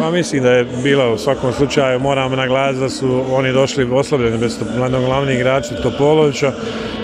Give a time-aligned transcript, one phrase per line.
[0.00, 4.38] Ma mislim da je bilo u svakom slučaju, moramo naglasiti da su oni došli oslabljeni
[4.38, 6.52] bez mladog glavni igrači Topolovića.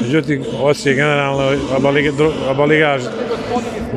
[0.00, 1.52] Međutim, Osijek generalno
[2.48, 3.02] abaligaž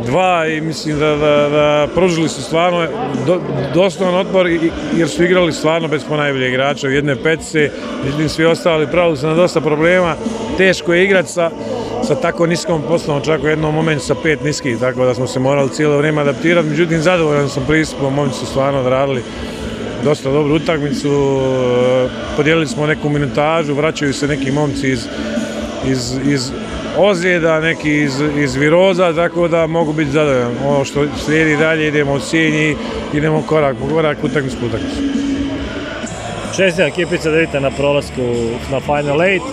[0.05, 2.87] dva i mislim da, da, da pružili su stvarno
[3.25, 3.41] do,
[3.73, 4.47] dosta otpor
[4.97, 7.69] jer su igrali stvarno bez ponajbolje igrača u jedne petice,
[8.03, 10.15] međutim svi ostali pravili su na dosta problema.
[10.57, 11.51] Teško je igrati sa,
[12.07, 15.39] sa tako niskom poslom, čak u jednom momentu sa pet niskih, tako da smo se
[15.39, 16.69] morali cijelo vrijeme adaptirati.
[16.69, 19.23] Međutim, zadovoljan sam pristupom, momci su stvarno odradili
[20.03, 21.41] dosta dobru utakmicu,
[22.37, 25.07] podijelili smo neku minutažu, vraćaju se neki momci iz,
[25.87, 26.51] iz, iz
[26.97, 30.51] ozljeda, neki iz, iz viroza, tako da mogu biti zadovoljan.
[30.65, 32.75] Ono što slijedi dalje, idemo u Sinji,
[33.13, 35.01] idemo korak po korak, utakmicu po utakmicu.
[36.55, 38.21] Čestina ekipica da vidite na prolasku
[38.71, 39.45] na Final Eight.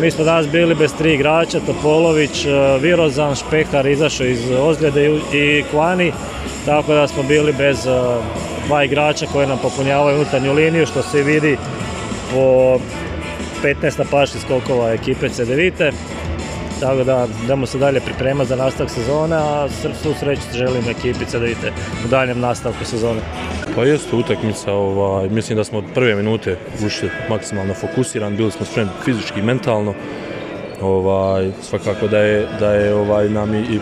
[0.00, 2.46] Mi smo danas bili bez tri igrača, Topolović,
[2.80, 6.12] Virozan, Špehar izašao iz ozljede i Kvani,
[6.66, 7.86] tako da smo bili bez
[8.66, 11.56] dva igrača koji nam popunjavaju unutarnju liniju, što se vidi
[12.32, 12.78] po
[13.62, 15.92] 15 napašnih skokova ekipe Cedevite.
[16.82, 19.68] Tako da idemo se dalje pripremati za nastavak sezone, a
[20.02, 21.72] svu sreću želim ekipi Cedevite
[22.04, 23.20] u daljem nastavku sezone.
[23.74, 28.66] Pa jeste utakmica, ovaj, mislim da smo od prve minute ušli maksimalno fokusirani, bili smo
[28.66, 29.94] spremni fizički i mentalno.
[30.80, 33.80] Ovaj, svakako da je, da je ovaj, nam i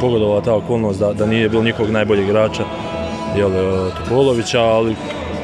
[0.00, 2.64] pogodova ta okolnost da, da nije bilo nikog najboljeg igrača
[3.36, 3.50] jel,
[3.98, 4.96] Topolovića, ali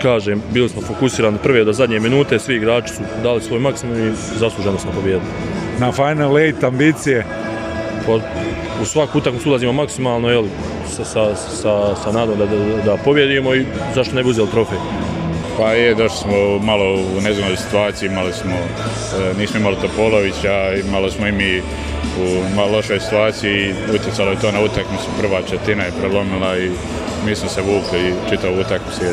[0.02, 4.12] kažem, bili smo fokusirani prve do zadnje minute, svi igrači su dali svoj maksimum i
[4.38, 5.63] zasluženo smo pobjedili.
[5.78, 7.24] Na Final Eight ambicije?
[8.06, 8.12] Pa,
[8.82, 10.44] u svaku utakmicu ulazimo maksimalno, jel,
[10.88, 14.78] sa, sa, sa, sa nadom da, da, da pobjedimo i zašto ne bi uzeli trofej.
[15.58, 18.54] Pa je, došli smo malo u nezgodnoj situaciji, imali smo,
[19.38, 21.62] nismo imali Topolovića, imali smo i mi
[22.20, 26.70] u malo lošoj situaciji, utjecalo je to na utakmicu, prva četina je prelomila i
[27.26, 29.04] mi smo se vukli i čitavu utakmicu